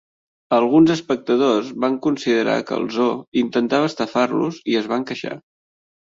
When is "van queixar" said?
4.95-5.35